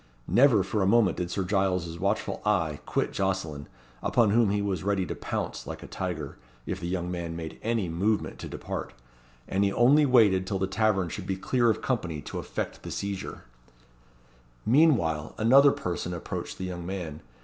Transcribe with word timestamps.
Never 0.27 0.63
for 0.63 0.81
a 0.81 0.87
moment 0.87 1.17
did 1.17 1.29
Sir 1.29 1.43
Giles' 1.43 1.99
watchful 1.99 2.41
eye 2.43 2.79
quit 2.87 3.13
Jocelyn, 3.13 3.67
upon 4.01 4.31
whom 4.31 4.49
he 4.49 4.59
was 4.59 4.83
ready 4.83 5.05
to 5.05 5.13
pounce 5.13 5.67
like 5.67 5.83
a 5.83 5.87
tiger, 5.87 6.39
if 6.65 6.79
the 6.79 6.87
young 6.87 7.11
man 7.11 7.35
made 7.35 7.59
any 7.61 7.87
movement 7.87 8.39
to 8.39 8.47
depart; 8.49 8.93
and 9.47 9.63
he 9.63 9.71
only 9.71 10.07
waited 10.07 10.47
till 10.47 10.57
the 10.57 10.65
tavern 10.65 11.09
should 11.09 11.27
be 11.27 11.37
clear 11.37 11.69
of 11.69 11.83
company 11.83 12.19
to 12.19 12.39
effect 12.39 12.81
the 12.81 12.89
seizure. 12.89 13.43
Meanwhile 14.65 15.35
another 15.37 15.71
person 15.71 16.15
approached 16.15 16.57
the 16.57 16.65
young 16.65 16.83
man. 16.83 17.21